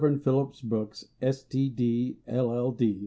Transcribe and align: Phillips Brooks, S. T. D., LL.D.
Phillips 0.23 0.61
Brooks, 0.63 1.05
S. 1.21 1.43
T. 1.43 1.69
D., 1.69 2.17
LL.D. 2.27 2.99